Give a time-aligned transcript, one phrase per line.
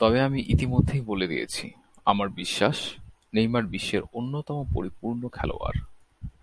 [0.00, 1.70] তবে আমি ইতিমধ্যেই বলে দিয়েছি,
[2.06, 2.78] আমার বিশ্বাস,
[3.34, 5.78] নেইমার বিশ্বের অন্যতম পরিপূর্ণ খেলোয়াড়।